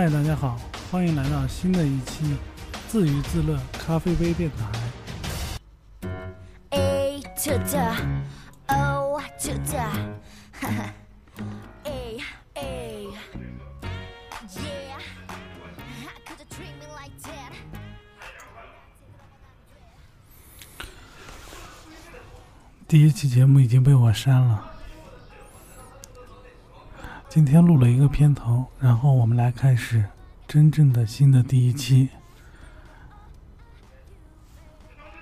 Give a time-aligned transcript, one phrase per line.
[0.00, 0.56] 嗨，大家好，
[0.92, 2.36] 欢迎来到新的一期
[2.86, 4.64] 自娱自乐咖啡杯电台。
[6.70, 7.96] A to the
[8.68, 9.82] O to the
[11.82, 12.22] A
[12.54, 13.08] A
[14.54, 15.00] Yeah
[16.04, 17.50] I could dream it like that
[22.86, 24.64] 第一期节目已经被我删了，
[27.28, 30.02] 今天录了一个片头，然后我们来开始
[30.46, 32.08] 真正的新的第一期。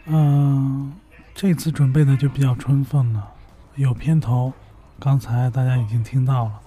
[0.05, 0.92] 嗯，
[1.34, 3.29] 这次准备的就比较充分了，
[3.74, 4.52] 有片头，
[5.01, 6.60] 刚才大家已经听到了。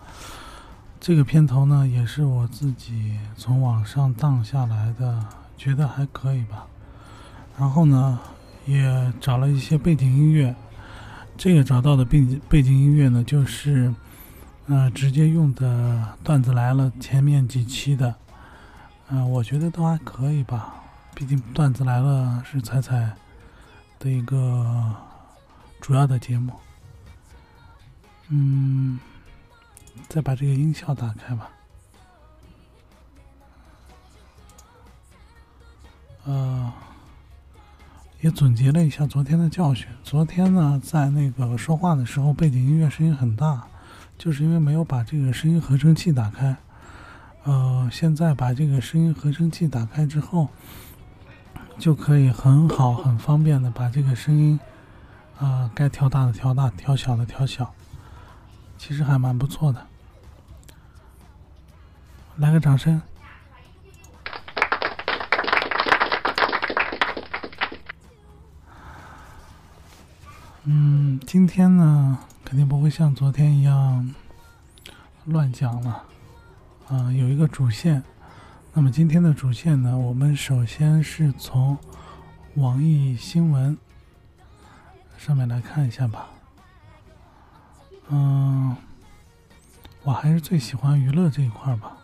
[1.00, 6.68] 这个片头呢，也是我自己从网上荡下来的，觉得还可以吧。
[7.58, 8.20] 然后呢，
[8.66, 10.54] 也找了一些背景音乐。
[11.38, 13.94] 这个找到的背景背景音乐呢，就是
[14.70, 18.16] 呃直接用的段子来了前面几期的，
[19.10, 20.76] 嗯、呃，我觉得都还可以吧。
[21.16, 23.12] 毕竟段子来了是彩彩
[23.98, 24.96] 的一个
[25.82, 26.54] 主要的节目。
[28.30, 29.00] 嗯，
[30.08, 31.50] 再把这个音效打开吧。
[36.26, 36.72] 呃。
[38.22, 39.88] 也总结了一下昨天的教训。
[40.04, 43.66] 昨天呢，在那个说话的时候，背景音乐声音很大，
[44.20, 46.58] 就是因为没有把这个声音合成器打开。
[47.44, 50.50] 呃，现在把这个声音合成器打开之后，
[51.80, 54.60] 就可以很好、很方便的把这个声音，
[55.40, 57.74] 啊，该调大的调大，调小的调小，
[58.78, 59.88] 其实还蛮不错的。
[62.36, 63.02] 来个掌声。
[70.66, 72.20] 嗯，今天呢，
[72.50, 74.12] 肯定不会像昨天一样
[75.26, 76.04] 乱讲了。
[76.88, 78.04] 啊、有一个主线。
[78.74, 81.78] 那么今天的主线呢，我们首先是从
[82.56, 83.78] 网易新闻
[85.16, 86.28] 上面来看一下吧。
[88.08, 88.76] 嗯，
[90.02, 91.98] 我还是最喜欢娱乐这一块吧。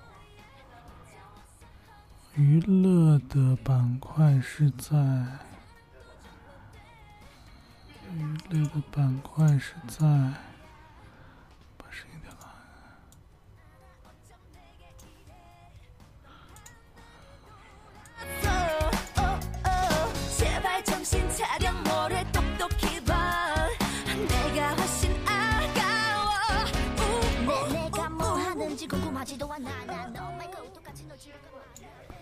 [2.35, 4.93] 娱乐的板块是在。
[8.17, 10.05] 娱乐的板块是在
[11.77, 12.47] 把声音调大。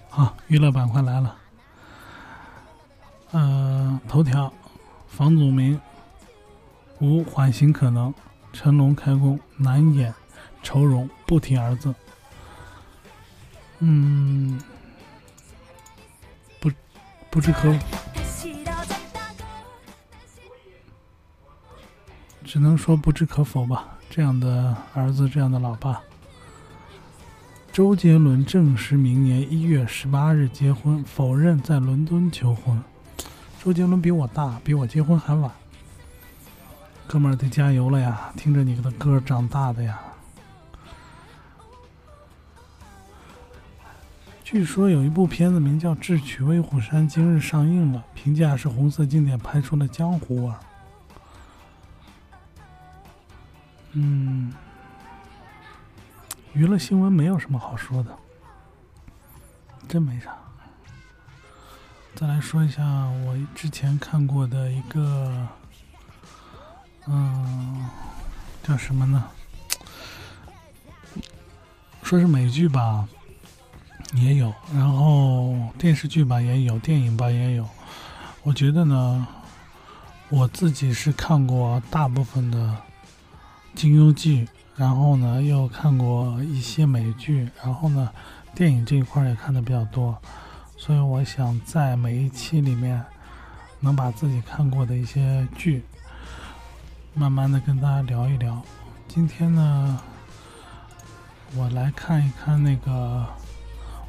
[0.09, 1.37] 好，娱乐板块来了。
[3.33, 4.51] 嗯，头条。
[5.15, 5.79] 房祖名
[6.99, 8.11] 无缓刑可能，
[8.51, 10.11] 成龙开工难掩
[10.63, 11.93] 愁容，不提儿子。
[13.77, 14.59] 嗯，
[16.59, 16.71] 不，
[17.29, 17.77] 不知可，
[22.43, 23.99] 只能说不知可否吧。
[24.09, 26.01] 这样的儿子，这样的老爸。
[27.71, 32.83] 周杰伦证实明年一月十八日结婚，否认在伦敦求婚。
[33.63, 35.49] 周杰伦比我大，比我结婚还晚。
[37.07, 38.29] 哥们儿得加油了呀！
[38.35, 40.01] 听着你的歌长大的呀。
[44.43, 50.53] 据说有一部片子名叫《智取威虎山》，今日上映了，评价是红色经典拍出了江湖味。
[53.93, 54.53] 嗯，
[56.51, 58.13] 娱乐新闻没有什么好说的，
[59.87, 60.35] 真没啥。
[62.15, 62.83] 再来说一下
[63.25, 65.47] 我之前看过的一个，
[67.07, 67.89] 嗯，
[68.61, 69.23] 叫什么呢？
[72.03, 73.07] 说是美剧吧，
[74.13, 77.67] 也有，然后电视剧吧也有，电影吧也有。
[78.43, 79.27] 我觉得呢，
[80.29, 82.77] 我自己是看过大部分的
[83.73, 88.11] 金庸剧，然后呢又看过一些美剧，然后呢
[88.53, 90.15] 电影这一块也看的比较多，
[90.85, 93.01] 所以我想在每一期里面
[93.79, 95.81] 能把自己看过的一些剧，
[97.13, 98.61] 慢慢的跟大家聊一聊。
[99.07, 99.97] 今天呢，
[101.55, 103.25] 我来看一看那个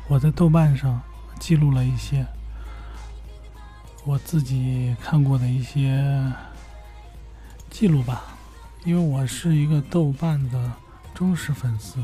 [0.09, 1.01] 我在豆瓣上
[1.39, 2.27] 记录了一些
[4.05, 6.05] 我自己看过的一些
[7.71, 8.25] 记录吧。
[8.85, 10.73] 因为我是一个豆瓣的
[11.15, 12.03] 忠实粉丝，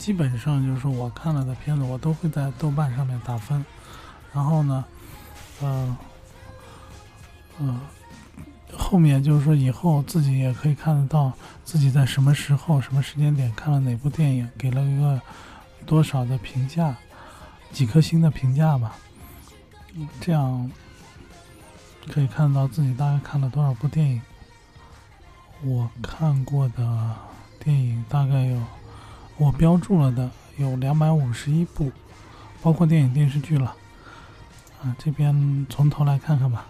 [0.00, 3.62] 基本上就是说我看了的片子，我都会在豆瓣上面打分。
[4.32, 4.82] 然后呢，
[5.60, 5.96] 呃，
[7.58, 7.80] 呃，
[8.74, 11.30] 后面就是说以后自己也可以看得到
[11.64, 15.20] 自己在什么时候、什么时间点看了哪部电影，给了一个
[15.84, 16.96] 多少的评价，
[17.70, 18.96] 几颗星的评价吧。
[20.18, 20.70] 这样
[22.10, 24.22] 可以看到自己大概看了多少部电影。
[25.62, 27.14] 我看过的
[27.58, 28.58] 电影大概有，
[29.40, 31.90] 我标注了的有两百五十一部，
[32.60, 33.74] 包括电影电视剧了。
[34.82, 36.66] 啊，这边从头来看看吧。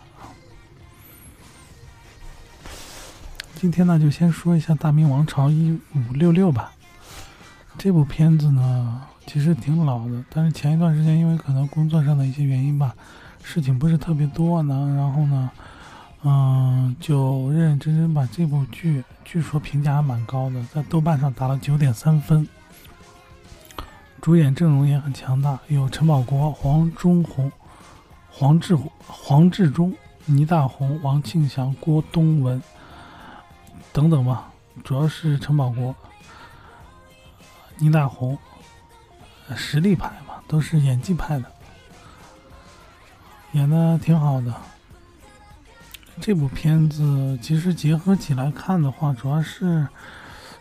[3.56, 6.70] 今天呢，就先说一下《大明王朝一五六六》吧。
[7.76, 12.94] 这部片子呢，其实挺老的，但是前一段时间因为可能工作上的一些原因吧，
[13.43, 15.50] 事情不是特别多呢，然后呢，
[16.22, 22.46] 嗯，就认认真真把这部剧，据说评价还蛮高的，在豆瓣上打了九点三分。
[24.20, 27.50] 主演阵容也很强大，有陈宝国、黄忠宏、
[28.31, 28.76] 黄志
[29.06, 29.94] 黄志忠、
[30.26, 32.62] 倪大红、王庆祥、郭东文
[33.94, 34.52] 等等吧，
[34.84, 35.94] 主要是陈宝国。
[37.78, 38.37] 倪大红，
[39.56, 41.50] 实力派嘛，都是演技派的，
[43.52, 44.55] 演的挺好的。
[46.20, 49.88] 这部片子其实结合起来看的话，主要是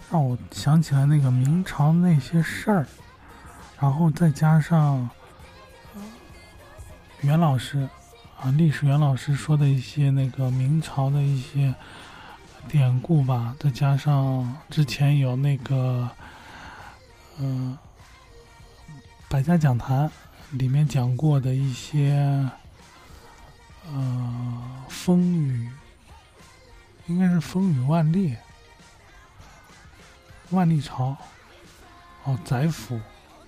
[0.09, 2.87] 让我想起来那个明朝那些事儿，
[3.79, 5.09] 然后再加上
[7.21, 7.87] 袁老师
[8.39, 11.73] 啊，历史袁老师说的一些那个明朝的一些
[12.67, 16.09] 典故吧，再加上之前有那个。
[17.41, 17.77] 嗯，
[19.29, 20.11] 百家讲坛
[20.51, 22.11] 里面讲过的一些，
[23.87, 25.69] 呃，风雨，
[27.05, 28.35] 应该是风雨万历，
[30.49, 31.15] 万历朝，
[32.25, 32.99] 哦，宰辅，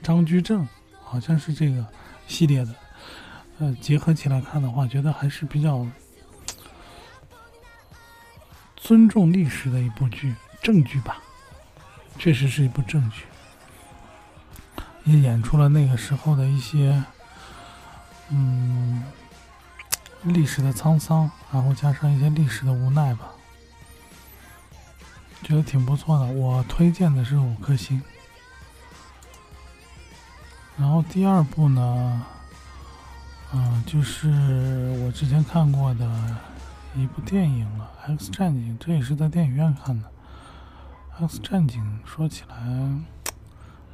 [0.02, 0.68] 张居正，
[1.04, 1.86] 好像是这个
[2.28, 2.76] 系列的，
[3.60, 5.86] 呃，结合起来看的话，觉得还是比较
[8.76, 11.18] 尊重历史的一部剧，正剧吧，
[12.18, 13.26] 确实是一部正剧。
[15.04, 17.04] 也演出了那个时候的一些，
[18.30, 19.04] 嗯，
[20.24, 23.32] 历史的沧桑，然后加上一些历史的无奈吧，
[25.44, 26.26] 觉得挺不错的。
[26.26, 28.02] 我推荐的是五颗星。
[30.82, 32.26] 然后第二部呢，
[33.54, 34.28] 嗯，就是
[35.06, 36.10] 我之前看过的
[36.96, 37.88] 一部电影了，
[38.18, 40.10] 《X 战警》，这也是在电影院看的。
[41.28, 42.58] 《X 战警》说起来。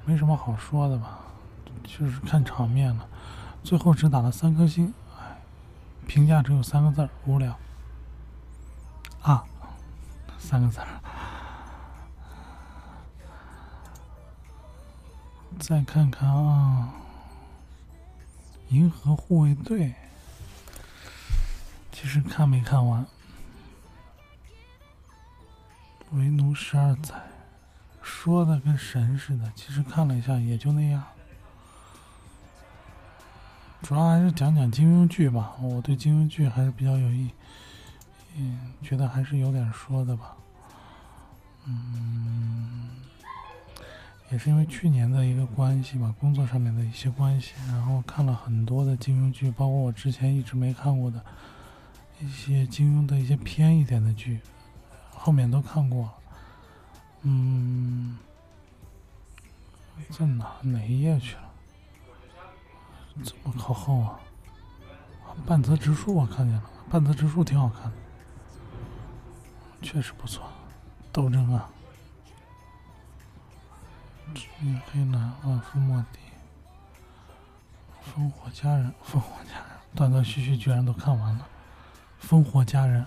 [0.05, 1.19] 没什么好说的吧，
[1.83, 3.05] 就是看场面了。
[3.65, 5.37] 最后只打了三颗星，哎，
[6.07, 7.59] 评价只有三个字儿：无聊。
[9.21, 9.43] 啊，
[10.39, 10.87] 三个字儿。
[15.59, 16.93] 再看看啊，
[18.69, 19.93] 银河护卫队，
[21.91, 23.05] 其实看没看完。
[26.11, 27.15] 为奴十二载。
[28.01, 31.03] 说的跟神似的，其实看了一下也就那样。
[33.81, 37.29] 主要还是讲讲金庸剧吧，我对金庸剧还是比较有意，
[38.35, 40.37] 嗯，觉得还是有点说的吧。
[44.29, 51.23] 也是因为去年的一个关系吧，工作上面的一些关系，然后看了很多的金庸剧，包括我之前一直没看过的
[52.19, 54.39] 一些金庸的一些偏一点的剧，
[55.11, 56.13] 后面都看过了。
[57.21, 58.17] 嗯，
[60.09, 61.41] 在哪哪一页去了？
[63.23, 64.19] 怎么靠后啊？
[65.45, 67.97] 半泽直树我看见了，半泽直树挺好看的，
[69.81, 70.43] 确实不错。
[71.11, 71.69] 斗争啊，
[74.35, 74.47] 赤
[74.91, 76.19] 黑蓝，万夫莫敌，
[78.11, 79.65] 烽火佳人， 烽火佳人，
[79.95, 81.47] 断断续续居然都看完了，
[82.21, 83.05] 烽火佳人。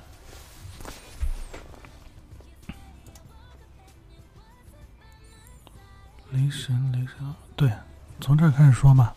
[6.32, 7.72] 雷神，雷神，对，
[8.20, 9.14] 从这开始说吧。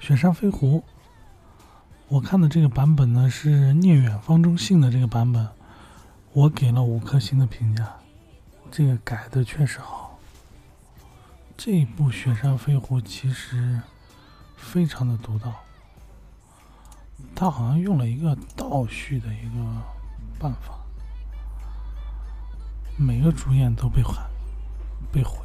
[0.00, 0.84] 雪山飞狐，
[2.08, 5.48] 我看的这个版本呢是聂远方中信的这个版本，
[6.32, 7.96] 我给了五颗星的评价。
[8.70, 10.01] 这个改的确实好。
[11.56, 13.80] 这一部雪山飞狐其实
[14.56, 15.52] 非常的独到，
[17.34, 19.82] 他好像用了一个倒叙的一个
[20.38, 20.78] 办法，
[22.96, 24.28] 每个主演都被喊，
[25.12, 25.38] 被毁。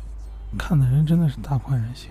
[0.57, 2.09] 看的人真的是大快人心。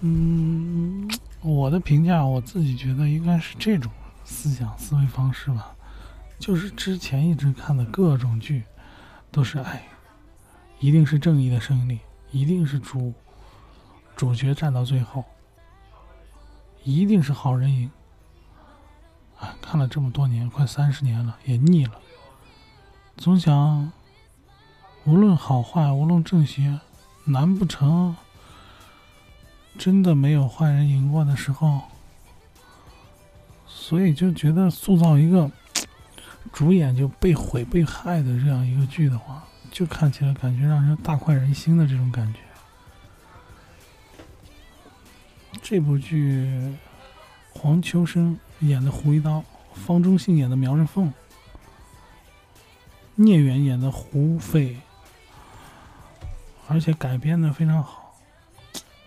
[0.00, 1.08] 嗯，
[1.42, 3.92] 我的评价，我自己觉得应该是这种
[4.24, 5.74] 思想思维方式吧。
[6.38, 8.64] 就是之前一直看的各种剧，
[9.30, 9.82] 都是哎，
[10.80, 13.12] 一定是正义的胜利，一定是主
[14.16, 15.24] 主角站到最后，
[16.84, 17.90] 一定是好人赢。
[19.38, 22.00] 哎，看了这么多年，快三十年了，也腻了，
[23.16, 23.92] 总想。
[25.04, 26.80] 无论好坏，无论正邪，
[27.24, 28.14] 难不成
[29.78, 31.80] 真的没有坏人赢过的时候，
[33.66, 35.50] 所以就觉得塑造一个
[36.52, 42.40] 主演就被毁被害的这样一个剧的话，就看起来感觉让人大快人心的这种感觉。
[45.62, 46.74] 这部剧，
[47.52, 49.44] 黄秋生演的胡一刀，
[49.74, 51.12] 方中信演的苗人凤，
[53.16, 54.78] 聂远演的胡斐，
[56.68, 58.14] 而且改编的非常好，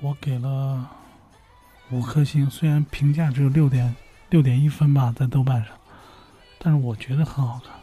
[0.02, 0.90] 我给了
[1.90, 2.50] 五颗星。
[2.50, 3.96] 虽然评价只有六点
[4.30, 5.74] 六点一分吧，在豆瓣上，
[6.60, 7.74] 但是我觉得很好看。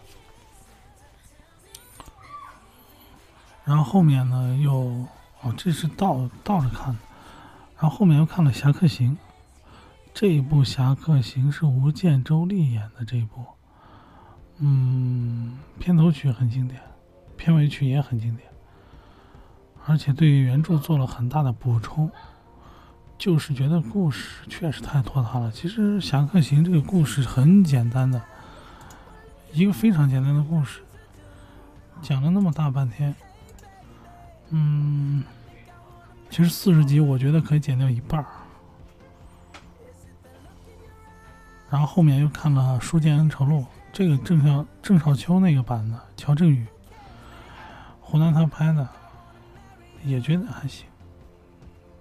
[3.69, 5.05] 然后后面呢，又
[5.43, 6.99] 哦，这是倒倒着看的。
[7.79, 9.13] 然后后面又看了《侠客行》，
[10.15, 13.45] 这一部《侠客行》是吴建周立演的这一部，
[14.57, 16.81] 嗯，片头曲很经典，
[17.37, 18.49] 片尾曲也很经典，
[19.87, 22.11] 而且对于原著做了很大的补充，
[23.19, 25.53] 就是觉得故事确实太拖沓了。
[25.53, 28.21] 其实《侠客行》这个故事很简单的，
[29.53, 30.81] 一个非常简单的故事，
[32.01, 33.15] 讲了那么大半天，
[34.51, 35.25] 嗯。
[36.31, 38.27] 其实四十集我觉得可以减掉一半儿，
[41.71, 43.61] 然后后面又看了《书剑恩仇录》，
[43.95, 46.67] 这个郑少郑少秋那个版的，乔振宇，
[48.03, 48.87] 湖南他拍的，
[50.05, 50.87] 也觉得还行，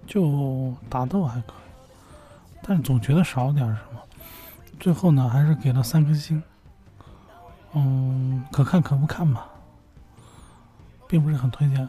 [0.06, 1.70] 就打斗还可以，
[2.62, 4.00] 但总觉得少点什么，
[4.78, 6.42] 最后呢还是给了三颗星，
[7.72, 9.48] 嗯，可看可不看吧，
[11.08, 11.88] 并不是很推荐。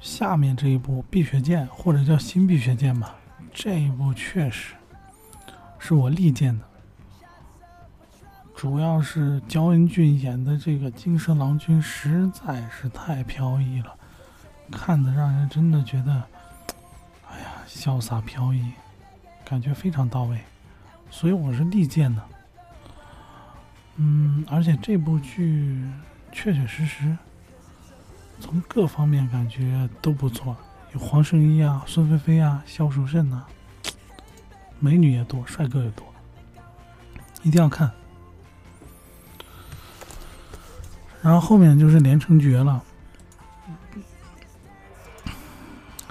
[0.00, 3.16] 下面这一部《碧血剑》或者叫《新碧血剑》吧，
[3.52, 4.74] 这一部确实
[5.78, 6.64] 是我力荐的。
[8.54, 13.94] 主要是焦恩俊演的这个金蛇郎君实在是太飘逸了，
[14.70, 16.12] 看的让人真的觉得，
[17.28, 18.64] 哎呀，潇洒飘逸，
[19.44, 20.40] 感觉非常到位，
[21.10, 22.22] 所以我是力荐的。
[23.96, 25.86] 嗯，而且这部剧
[26.32, 27.16] 确确实实。
[28.40, 30.56] 从各方面感觉都不错，
[30.92, 33.44] 有黄圣依啊、孙菲菲啊、萧淑慎呐，
[34.78, 36.06] 美女也多，帅哥也多，
[37.42, 37.90] 一定要看。
[41.22, 42.82] 然后后面就是《连城诀》了，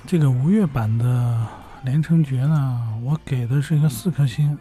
[0.05, 1.47] 这个吴越版的
[1.85, 4.57] 《连城诀》呢，我给的是一个四颗星，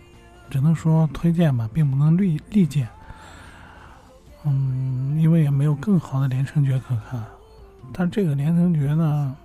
[0.48, 2.88] 只能说推荐吧，并不能力力荐。
[4.44, 7.24] 嗯，因为也没有更好的《连城诀》可看。
[7.92, 9.36] 但这个《连城诀》呢，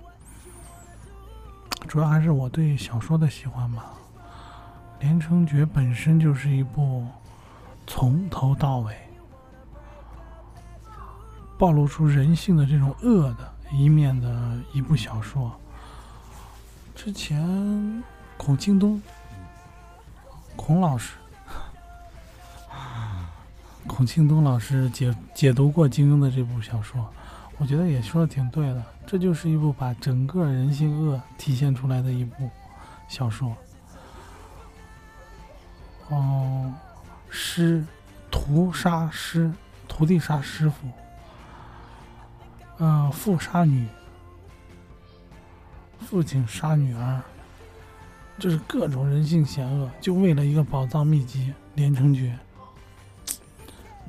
[1.86, 3.92] 主要还是我对小说的喜欢吧。
[5.02, 7.06] 《连城诀》本身就是一部
[7.86, 8.94] 从头到尾
[11.56, 15.52] 暴露出人性的这种恶的一面的一部小说。
[16.94, 18.02] 之前
[18.36, 19.00] 孔庆东，
[20.56, 21.14] 孔老师，
[23.86, 27.10] 孔庆东老师解解读过金庸的这部小说。
[27.60, 32.48] 我觉得也说的挺对的，这就是一部把整个人性恶体现出来的一部
[33.06, 33.54] 小说。
[36.08, 36.72] 哦，
[37.28, 37.84] 师
[38.30, 39.52] 徒杀师，
[39.86, 40.88] 徒弟杀师傅，
[42.78, 43.86] 嗯，父杀女，
[46.00, 47.20] 父亲杀女儿，
[48.38, 52.36] 就是各种人性险恶，就为了一个宝藏秘籍《连城诀》，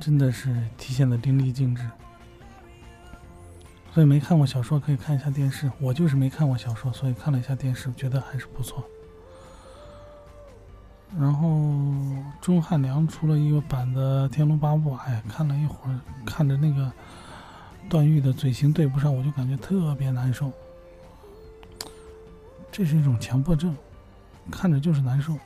[0.00, 1.86] 真的是体现的淋漓尽致。
[3.92, 8.82] 所以没看过小说可以看一下电视，我就是没看过小说，所以看了一下电视，觉得还是不错。
[11.20, 11.50] 然后
[12.40, 16.90] 钟汉良出了一个版的《天龙八部》，哎，看了一会儿，看着那个
[17.90, 20.50] 段誉的嘴型对不上，我就感觉特别难受。
[22.70, 23.76] 这是一种强迫症，
[24.50, 25.36] 看着就是难受，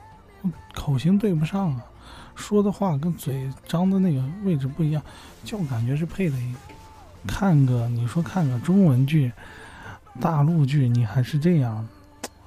[0.73, 1.85] 口型对不上啊，
[2.37, 5.03] 说的话跟嘴张的那个位置不一样，
[5.43, 6.55] 就感觉是配的音。
[7.27, 9.33] 看个，你说看个中文剧、
[10.21, 11.87] 大陆剧，你还是这样，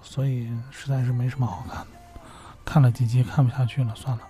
[0.01, 1.87] 所以实在是没什么好看的。
[2.65, 4.23] 看了几集看不下去了，算了。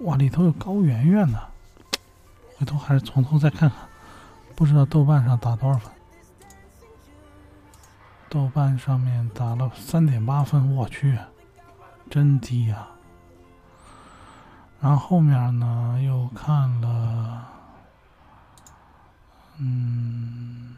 [0.00, 1.38] 哇，里头有高圆圆呢，
[2.56, 3.78] 回头还是从头再看看。
[4.56, 5.92] 不知道豆瓣上打多少分？
[8.28, 11.18] 豆瓣上面打了三点八分，我去，
[12.10, 12.86] 真低呀。
[14.80, 17.53] 然后后面呢，又看了。
[19.58, 20.76] 嗯，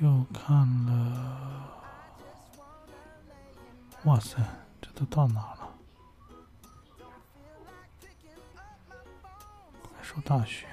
[0.00, 1.82] 又看了，
[4.04, 4.42] 哇塞，
[4.80, 5.68] 这都到哪了？
[9.82, 10.66] 怪兽大学，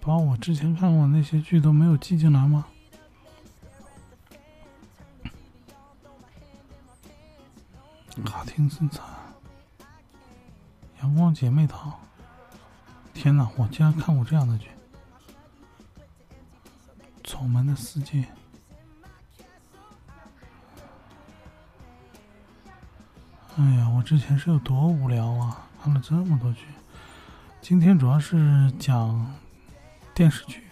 [0.00, 2.66] 把我之前看过那些剧都没有记进来吗？
[8.60, 9.02] 卡汀森惨，
[11.00, 11.98] 阳光姐妹淘。
[13.14, 14.68] 天哪，我竟然看过这样的剧！
[17.24, 18.26] 丑门的世界。
[23.56, 25.66] 哎呀，我之前是有多无聊啊！
[25.82, 26.66] 看了这么多剧，
[27.62, 29.34] 今天主要是讲
[30.14, 30.64] 电视剧、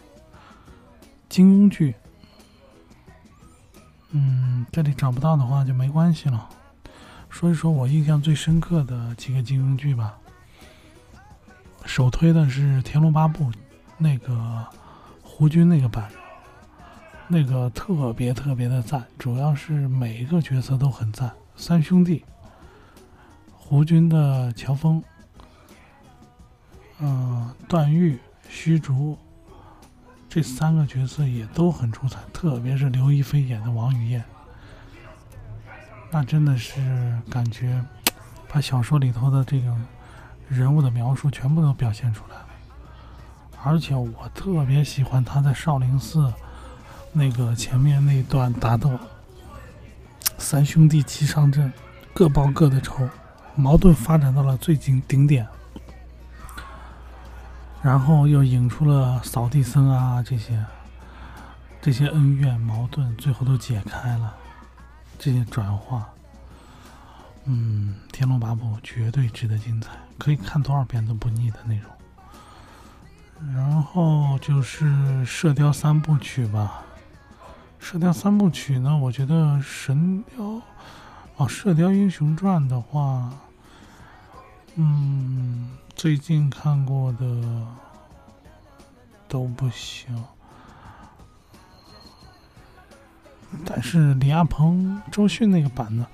[1.29, 1.95] 金庸剧。
[4.11, 6.49] 嗯，这里找不到的话就没关系了。
[7.39, 10.19] 说一说我印象最深刻的几个金庸剧吧。
[11.87, 13.45] 首推的是《天龙八部》，
[13.97, 14.67] 那个
[15.23, 16.11] 胡军那个版，
[17.29, 21.33] 那个特别特别的赞，主要是每一个角色都很赞。
[21.55, 22.25] 三兄弟，
[23.53, 25.01] 胡军的乔峰，
[26.99, 28.19] 嗯，段誉、
[28.49, 29.17] 虚竹，
[30.29, 34.25] 这三个角色也都很出彩，特别是刘亦菲演的王语嫣。
[36.11, 36.81] 那真的是
[37.31, 37.85] 感觉，
[38.49, 39.75] 把小说里头的这个
[40.49, 42.47] 人物的描述全部都表现出来了。
[43.63, 46.33] 而且我特别喜欢他在少林寺
[47.13, 48.99] 那个前面那段打斗，
[50.39, 51.71] 三兄弟齐上阵，
[52.15, 53.09] 各报各的仇，
[53.55, 55.47] 矛盾发展到了最顶顶点，
[57.83, 60.65] 然后又引出了扫地僧啊这些
[61.83, 64.35] 这些恩怨矛盾，最后都解开了。
[65.19, 66.09] 这些转化，
[67.45, 71.91] 嗯，《天龙八部》绝对值得精彩，可以看多少遍都不腻的那种。
[73.55, 74.85] 然后就是
[75.25, 76.83] 《射雕三部曲》吧，
[77.85, 80.45] 《射雕三部曲》呢，我觉得《神雕》
[81.37, 83.33] 哦，《射雕英雄传》的话，
[84.77, 87.67] 嗯，最近看过的
[89.29, 90.25] 都不行。
[93.65, 96.07] 但是李亚鹏、周迅那个版的，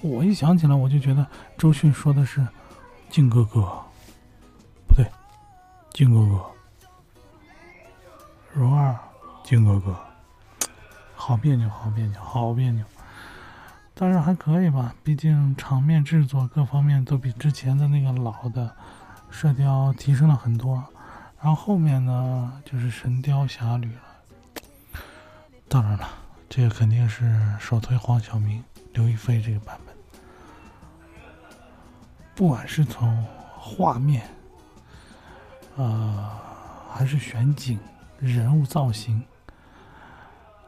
[0.00, 1.26] 我一想起来我就觉得
[1.56, 2.46] 周迅说的是
[3.08, 3.60] “靖哥哥”，
[4.88, 5.06] 不对
[5.94, 6.44] ，“靖哥哥”，
[8.52, 8.98] 蓉儿
[9.44, 9.96] ，“靖哥哥”，
[11.14, 12.84] 好别扭，好别扭，好别扭。
[13.94, 18.66] 但是还可以吧，毕竟场面制作各方面都比之前的那个老的
[19.30, 20.82] 《射雕》提升了很多。
[21.40, 25.00] 然后后面呢，就是《神雕侠侣》了。
[25.68, 26.08] 当然了。
[26.54, 28.62] 这个肯定是首推黄晓明、
[28.92, 29.96] 刘亦菲这个版本。
[32.34, 33.24] 不管是从
[33.56, 34.28] 画面，
[35.76, 36.30] 呃，
[36.92, 37.80] 还是选景、
[38.18, 39.22] 人物造型，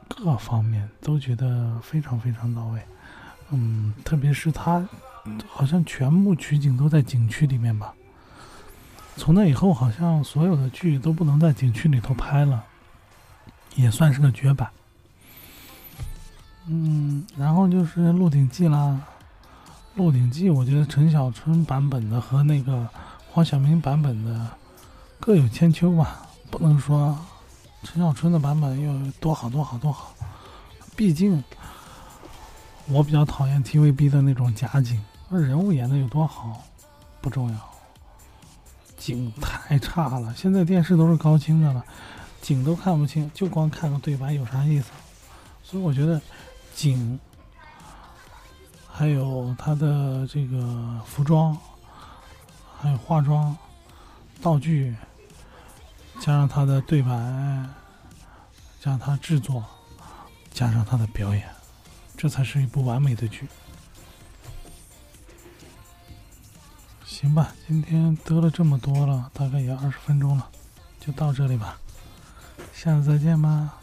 [0.08, 2.80] 各方面都觉得非常非常到位。
[3.50, 4.88] 嗯，特别是他
[5.46, 7.94] 好像全部取景都在景区里面吧。
[9.16, 12.64] 从那以后，好像所有的剧都不能在景区里头拍了，
[13.74, 14.70] 也算是个绝版。
[16.66, 18.98] 嗯，然后就是《鹿鼎记》啦，
[19.96, 22.88] 《鹿鼎记》我觉得陈小春版本的和那个
[23.30, 24.48] 黄晓明版本的
[25.20, 27.18] 各有千秋吧，不能说
[27.82, 30.14] 陈小春的版本有多好多好多好，
[30.96, 31.44] 毕竟
[32.86, 34.98] 我比较讨厌 TVB 的那种假景，
[35.28, 36.64] 那人物演的有多好
[37.20, 37.58] 不重要，
[38.96, 41.84] 景太差了，现在电视都是高清的了，
[42.40, 44.86] 景都看不清，就光看个对白有啥意思？
[45.62, 46.18] 所以我觉得。
[46.74, 47.18] 景，
[48.90, 51.56] 还有他的这个服装，
[52.80, 53.56] 还有化妆、
[54.42, 54.94] 道具，
[56.20, 57.08] 加上他的对白，
[58.80, 59.64] 加上他制作，
[60.50, 61.48] 加上他的表演，
[62.16, 63.48] 这才是一部完美的剧。
[67.06, 70.50] 行吧，今天得了这么多了，大概也二十分钟了，
[71.00, 71.78] 就到这里吧，
[72.74, 73.78] 下次再见吧。